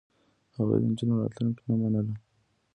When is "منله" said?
1.81-2.13